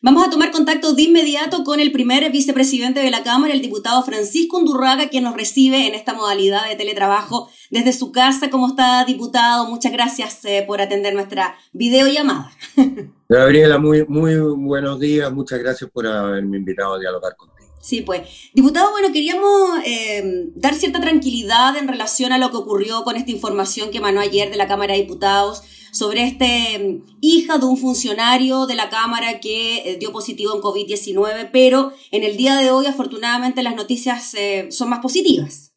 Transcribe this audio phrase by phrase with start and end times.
[0.00, 4.00] Vamos a tomar contacto de inmediato con el primer vicepresidente de la Cámara, el diputado
[4.04, 8.48] Francisco Undurraga, quien nos recibe en esta modalidad de teletrabajo desde su casa.
[8.48, 9.68] ¿Cómo está, diputado?
[9.68, 12.52] Muchas gracias eh, por atender nuestra videollamada.
[13.28, 15.32] Gabriela, muy, muy buenos días.
[15.32, 17.57] Muchas gracias por haberme invitado a dialogar contigo.
[17.88, 18.20] Sí, pues.
[18.52, 23.30] Diputado, bueno, queríamos eh, dar cierta tranquilidad en relación a lo que ocurrió con esta
[23.30, 27.78] información que emanó ayer de la Cámara de Diputados sobre este mm, hija de un
[27.78, 32.70] funcionario de la Cámara que eh, dio positivo en COVID-19, pero en el día de
[32.70, 35.72] hoy afortunadamente las noticias eh, son más positivas.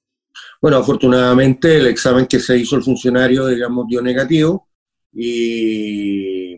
[0.61, 4.67] Bueno, afortunadamente el examen que se hizo el funcionario, digamos, dio negativo
[5.13, 6.57] y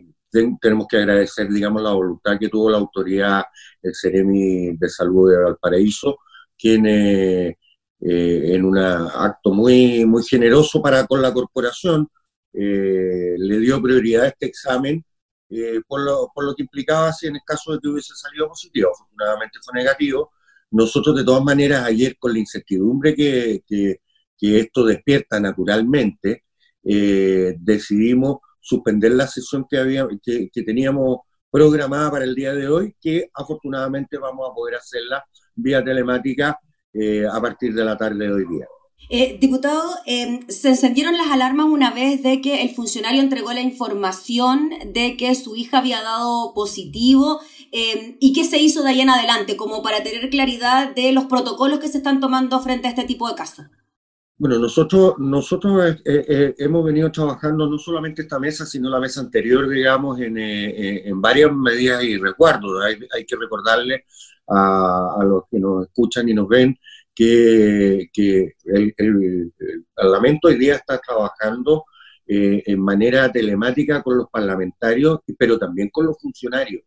[0.60, 3.44] tenemos que agradecer, digamos, la voluntad que tuvo la autoridad,
[3.82, 6.18] el Ceremi de Salud de Valparaíso,
[6.58, 7.56] quien eh,
[8.00, 12.08] en un acto muy, muy generoso para con la corporación,
[12.52, 15.04] eh, le dio prioridad a este examen
[15.50, 18.90] eh, por, lo, que implicaba si en el caso de que hubiese salido positivo.
[18.92, 20.32] Afortunadamente fue negativo.
[20.70, 24.00] Nosotros de todas maneras ayer con la incertidumbre que, que,
[24.40, 26.44] esto despierta naturalmente,
[26.82, 31.18] eh, decidimos suspender la sesión que, había, que, teníamos
[31.50, 35.22] programada para el día de hoy, que afortunadamente vamos a poder hacerla
[35.54, 36.58] vía telemática
[37.32, 38.66] a partir de la tarde de hoy día.
[39.10, 43.60] Eh, diputado, em, se encendieron las alarmas una vez de que el funcionario entregó la
[43.60, 47.40] información de que su hija había dado positivo
[47.70, 51.24] em, y qué se hizo de ahí en adelante, como para tener claridad de los
[51.26, 53.66] protocolos que se están tomando frente a este tipo de casos.
[54.36, 59.20] Bueno, nosotros, nosotros eh, eh, hemos venido trabajando no solamente esta mesa, sino la mesa
[59.20, 62.82] anterior, digamos, en, en varias medidas y recuerdos.
[62.84, 64.04] Hay, hay que recordarle
[64.48, 66.76] a, a, los que nos escuchan y nos ven
[67.14, 69.52] que, el,
[69.94, 71.84] Parlamento hoy día está trabajando
[72.26, 76.82] eh, en manera telemática con los parlamentarios, pero también con los funcionarios.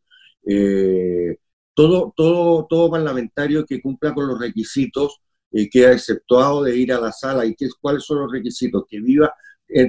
[0.45, 1.37] Eh,
[1.73, 6.99] todo, todo, todo parlamentario que cumpla con los requisitos eh, queda exceptuado de ir a
[6.99, 7.45] la sala.
[7.45, 8.83] ¿Y qué, cuáles son los requisitos?
[8.89, 9.33] Que viva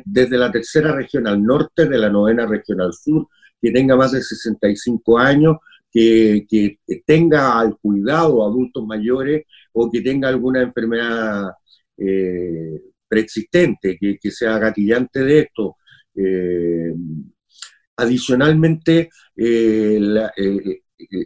[0.05, 3.29] desde la tercera región al norte, de la novena región al sur,
[3.61, 5.57] que tenga más de 65 años,
[5.91, 11.53] que, que tenga al cuidado adultos mayores o que tenga alguna enfermedad
[11.97, 15.77] eh, preexistente, que, sea gatillante de esto.
[16.15, 16.93] Eh,
[17.97, 19.99] adicionalmente, eh,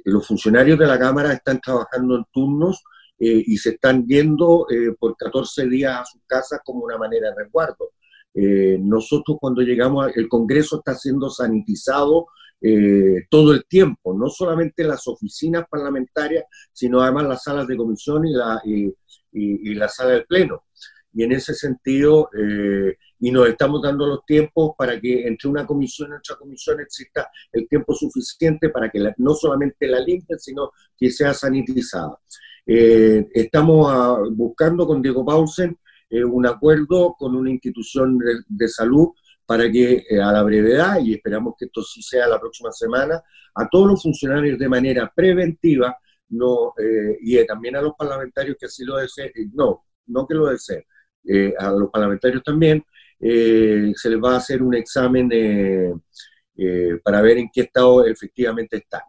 [0.04, 2.82] los funcionarios de la Cámara están trabajando en turnos
[3.24, 4.66] y se están yendo
[4.98, 7.92] por 14 días a sus casas como una manera de resguardo.
[8.34, 12.26] nosotros cuando llegamos, el Congreso está siendo sanitizado
[12.64, 18.24] eh, todo el tiempo, no solamente las oficinas parlamentarias, sino además las salas de comisión
[18.24, 20.66] y la, y, la sala del Pleno.
[21.12, 25.66] Y en ese sentido, eh, y nos estamos dando los tiempos para que entre una
[25.66, 30.70] comisión y otra comisión exista el tiempo suficiente para que no solamente la limpien, sino
[30.96, 32.16] que sea sanitizada.
[32.66, 35.78] Eh, estamos ah, buscando con Diego Paulsen
[36.26, 39.08] un acuerdo con una institución de salud
[39.46, 43.22] para que eh, a la brevedad, y esperamos que esto sí sea la próxima semana,
[43.54, 45.96] a todos los funcionarios de manera preventiva,
[46.30, 50.34] no, eh, y también a los parlamentarios que así lo deseen, eh, no, no que
[50.34, 50.84] lo deseen,
[51.58, 52.84] a los parlamentarios también,
[53.20, 55.28] se les va a hacer un examen
[57.04, 59.02] para ver en qué estado efectivamente están.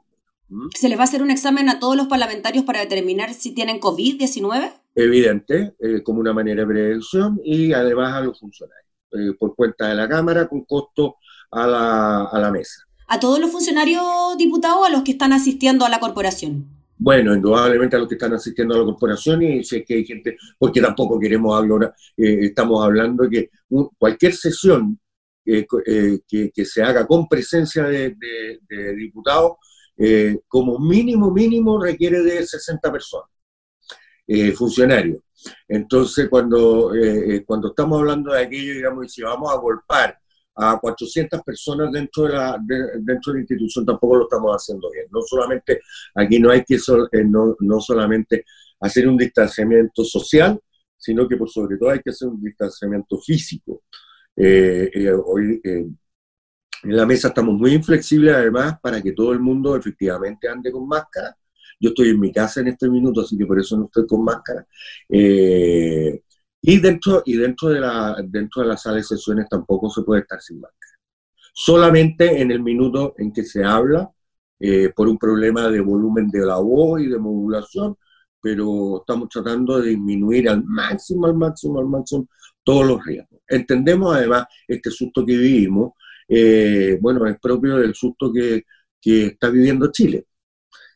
[0.49, 0.67] ¿Mm?
[0.75, 3.79] ¿Se les va a hacer un examen a todos los parlamentarios para determinar si tienen
[3.79, 4.71] COVID-19?
[4.95, 8.83] Evidente, como una manera de prevención, y además a los funcionarios.
[9.13, 11.17] Eh, por cuenta de la Cámara con costo
[11.51, 12.81] a la, a la mesa.
[13.07, 14.03] ¿A todos los funcionarios
[14.39, 16.65] diputados a los que están asistiendo a la corporación?
[16.97, 20.35] Bueno, indudablemente a los que están asistiendo a la corporación y sé que hay gente,
[20.57, 23.49] porque tampoco queremos hablar, eh, estamos hablando de que
[23.99, 24.99] cualquier sesión
[25.45, 25.67] eh,
[26.27, 28.15] que, que, se haga con presencia de,
[28.67, 29.57] de, diputados,
[30.47, 33.29] como mínimo, mínimo requiere de 60 personas,
[34.55, 35.19] funcionarios.
[35.67, 40.17] Entonces, cuando, eh, eh, cuando estamos hablando de aquello, digamos, si vamos a golpear
[40.55, 42.59] a 400 personas dentro de, la,
[42.99, 45.07] dentro de la institución, tampoco lo estamos haciendo bien.
[45.11, 45.81] No solamente,
[46.15, 48.45] aquí no hay que eh, no, no solamente
[48.79, 50.59] hacer un distanciamiento social,
[50.97, 53.83] sino que por sobre todo hay que hacer un distanciamiento físico.
[54.35, 55.61] hoy
[56.83, 60.87] en la mesa estamos muy inflexibles además para que todo el mundo efectivamente ande con
[60.87, 61.35] máscara
[61.83, 64.23] yo estoy en mi casa en este minuto, así que por eso no estoy con
[64.23, 64.65] máscara.
[65.09, 66.21] Eh,
[66.61, 70.21] y dentro, y dentro, de la, dentro de la sala de sesiones tampoco se puede
[70.21, 70.93] estar sin máscara.
[71.53, 74.09] Solamente en el minuto en que se habla,
[74.59, 77.97] eh, por un problema de volumen de la voz y de modulación,
[78.41, 82.27] pero estamos tratando de disminuir al máximo, al máximo, al máximo
[82.63, 83.41] todos los riesgos.
[83.45, 85.91] Entendemos además este susto que vivimos,
[86.27, 88.63] eh, bueno, es propio del susto que,
[89.01, 90.27] que está viviendo Chile.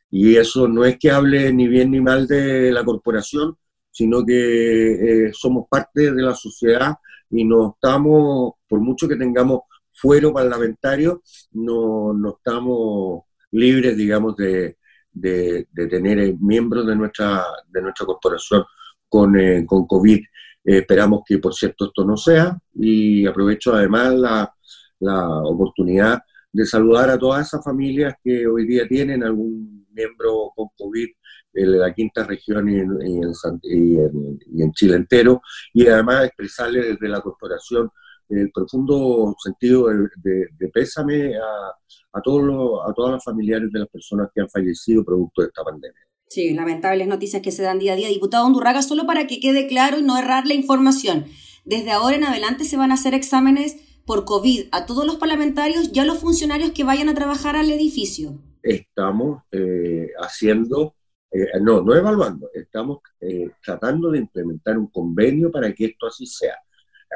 [0.09, 3.57] Y eso no es que hable ni bien ni mal de la corporación,
[3.91, 6.95] sino que eh, somos parte de la sociedad
[7.29, 14.77] y no estamos, por mucho que tengamos fuero parlamentario, no, no estamos libres, digamos, de,
[15.11, 18.63] de, tener miembros de nuestra, de nuestra corporación
[19.09, 20.21] con, eh, con COVID.
[20.63, 24.53] esperamos que, por cierto, esto no sea y aprovecho además la,
[24.99, 26.19] la oportunidad
[26.51, 31.07] de saludar a todas esas familias que hoy día tienen algún miembro con COVID
[31.53, 35.41] en la quinta región y en, en, Chile entero,
[35.73, 37.89] y además expresarle desde la corporación
[38.29, 44.29] el profundo sentido de, pésame a, todos los, a todas las familiares de las personas
[44.33, 46.01] que han fallecido producto de esta pandemia.
[46.27, 48.09] Sí, lamentables noticias que se dan día a día.
[48.09, 51.25] Diputado Undurraga, solo para que quede claro y no errar la información,
[51.63, 55.91] desde ahora en adelante se van a hacer exámenes por COVID a todos los parlamentarios
[55.93, 58.39] y a los funcionarios que vayan a trabajar al edificio.
[58.63, 60.95] Estamos eh, haciendo
[61.29, 66.25] eh, no, no evaluando, estamos eh, tratando de implementar un convenio para que esto así
[66.25, 66.55] sea.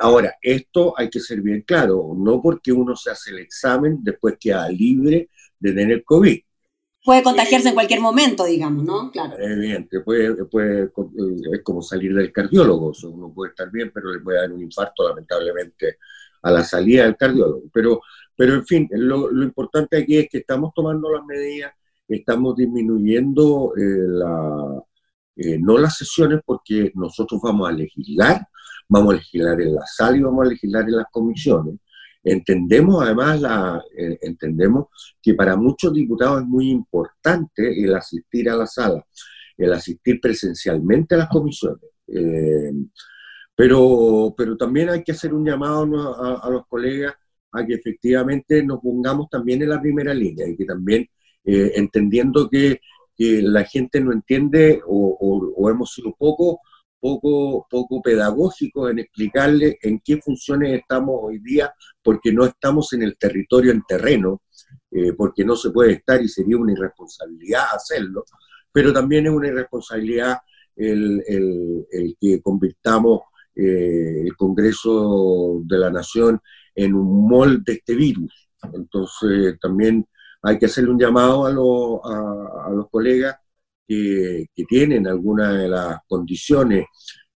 [0.02, 4.36] Ahora, esto hay que ser bien claro, no porque uno se hace el examen, después
[4.38, 5.30] queda libre
[5.60, 6.40] de tener COVID.
[7.04, 9.12] Puede contagiarse en cualquier momento, digamos, ¿no?
[9.12, 9.40] Claro.
[9.40, 10.92] Evidente, puede, puede,
[11.54, 15.08] es como salir del cardiólogo, uno puede estar bien, pero le puede dar un infarto,
[15.08, 15.98] lamentablemente,
[16.42, 17.64] a la salida del cardiólogo.
[17.74, 18.02] Pero,
[18.36, 21.74] pero en fin, lo, importante aquí es que estamos tomando las medidas
[22.16, 24.84] estamos disminuyendo eh, la,
[25.36, 28.48] eh, no las sesiones porque nosotros vamos a legislar,
[28.88, 31.76] vamos a legislar en la sala y vamos a legislar en las comisiones.
[32.24, 34.88] Entendemos además, la, eh, entendemos
[35.22, 39.04] que para muchos diputados es muy importante el asistir a la sala,
[39.58, 41.82] el asistir presencialmente a las comisiones.
[43.62, 45.84] Pero, pero también hay que hacer un llamado
[46.42, 47.14] a, los colegas
[47.52, 51.08] a que efectivamente nos pongamos también en la primera línea y que también
[51.46, 52.82] eh, entendiendo que,
[53.20, 56.62] la gente no entiende o, hemos sido poco,
[57.00, 61.72] poco, poco pedagógicos en explicarle en qué funciones estamos hoy día,
[62.02, 64.42] porque no estamos en el territorio en terreno,
[64.90, 68.26] eh, porque no se puede estar y sería una irresponsabilidad hacerlo,
[68.72, 70.38] pero también es una irresponsabilidad
[70.76, 73.22] el, que convirtamos
[73.56, 76.40] eh, el Congreso de la Nación
[76.76, 78.50] en un molde de este virus.
[78.74, 80.06] Entonces, también
[80.42, 83.36] hay que hacerle un llamado a, los colegas
[83.88, 86.86] que, tienen algunas de las condiciones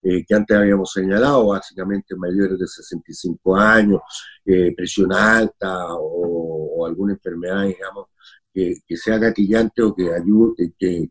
[0.02, 4.00] eh, que antes habíamos señalado, básicamente mayores de 65 años,
[4.44, 8.08] eh, presión alta o, alguna enfermedad, digamos,
[8.52, 11.10] que, sea gatillante o que ayude, que,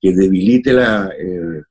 [0.00, 1.62] debilite la, eh,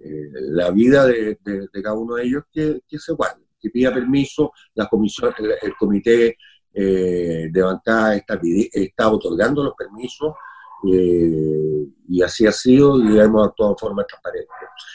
[0.00, 1.38] la vida de,
[1.82, 6.36] cada uno de ellos, que, se guarde, que pida permiso, la comisión, el comité
[6.72, 10.34] eh, de bancada está, otorgando los permisos
[10.92, 14.48] eh, y así ha sido y hemos actuado de forma transparente.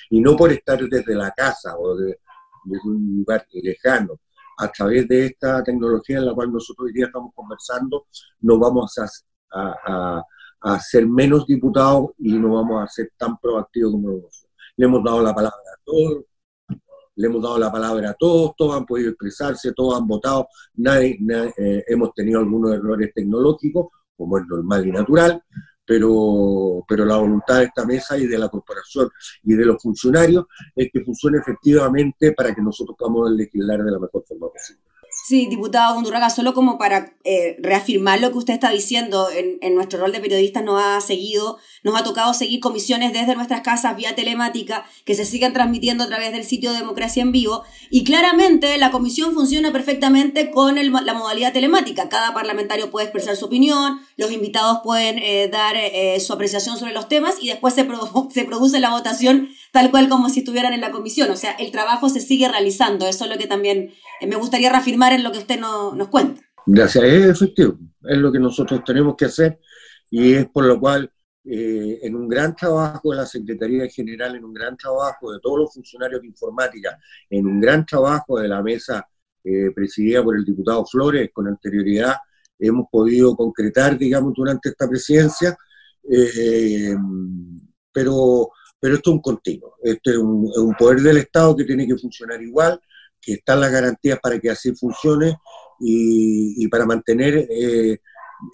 [0.10, 2.20] Y no por estar desde la casa o de,
[2.86, 4.20] un lugar lejano,
[4.58, 8.06] a través de esta tecnología en la cual nosotros hoy día estamos conversando,
[8.42, 9.10] no vamos a,
[9.52, 10.24] a,
[10.62, 14.43] a, ser menos diputados y no vamos a ser tan proactivos como nosotros.
[14.78, 16.24] Le hemos dado la palabra a todos
[17.16, 21.18] le hemos dado la palabra a todos, todos han podido expresarse, todos han votado, nadie,
[21.58, 25.44] eh, hemos tenido algunos errores tecnológicos, como es normal y natural,
[25.86, 29.10] pero, pero la voluntad de esta mesa y de la corporación
[29.44, 34.00] y de los funcionarios es que funcione efectivamente para que nosotros podamos legislar de la
[34.00, 34.82] mejor forma posible.
[35.26, 40.00] Sí, diputado Gondurraga, solo como para eh, reafirmar lo que usted está diciendo, en, nuestro
[40.00, 44.16] rol de periodistas nos ha seguido, nos ha tocado seguir comisiones desde nuestras casas vía
[44.16, 48.92] telemática que se siguen transmitiendo a través del sitio Democracia en Vivo y claramente la
[48.92, 52.10] comisión funciona perfectamente con la modalidad telemática.
[52.10, 56.92] Cada parlamentario puede expresar su opinión, los invitados pueden eh, dar eh, su apreciación sobre
[56.92, 57.88] los temas y después se,
[58.30, 61.32] se produce la votación tal cual como si estuvieran en la comisión.
[61.32, 63.08] O sea, el trabajo se sigue realizando.
[63.08, 66.42] Eso es lo que también me gustaría reafirmar en lo que usted nos cuenta.
[66.66, 69.60] Gracias, es efectivo, es lo que nosotros tenemos que hacer
[70.10, 71.12] y es por lo cual
[71.46, 75.60] eh, en un gran trabajo de la Secretaría General, en un gran trabajo de todos
[75.60, 76.98] los funcionarios de informática,
[77.30, 79.06] en un gran trabajo de la mesa
[79.44, 82.16] eh, presidida por el diputado Flores con anterioridad,
[82.58, 85.58] hemos podido concretar, digamos, durante esta presidencia,
[86.10, 86.96] eh,
[87.92, 91.66] pero, pero esto es un continuo, este es un, es un poder del Estado que
[91.66, 92.80] tiene que funcionar igual,
[93.24, 95.38] que están las garantías para que así funcione
[95.80, 98.00] y, para mantener eh,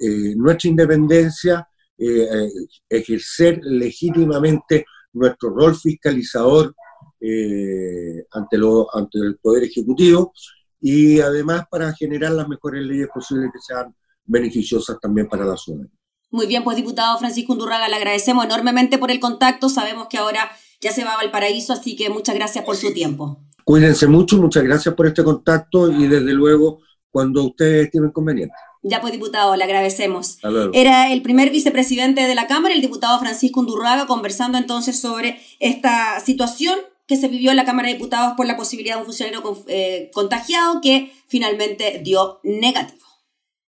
[0.01, 2.49] eh, nuestra independencia, eh,
[2.87, 6.73] ejercer legítimamente nuestro rol fiscalizador
[8.31, 10.31] ante, lo, ante el Poder Ejecutivo
[10.79, 15.91] y además para generar las mejores leyes posibles que sean beneficiosas también para la ciudadanía.
[16.31, 19.67] Muy bien, pues diputado Francisco Undurraga, le agradecemos enormemente por el contacto.
[19.67, 23.41] Sabemos que ahora ya se va a Valparaíso, así que muchas gracias por su tiempo.
[23.69, 26.79] Cuídense mucho, muchas gracias por este contacto y desde luego
[27.11, 28.55] cuando ustedes tienen conveniente.
[28.81, 30.39] Ya pues, diputado, le agradecemos.
[30.73, 36.19] Era el primer vicepresidente de la Cámara, el diputado Francisco Undurraga, conversando entonces sobre esta
[36.19, 39.63] situación que se vivió en la Cámara de Diputados por la posibilidad de un funcionario
[39.67, 43.05] eh, contagiado que finalmente dio negativo.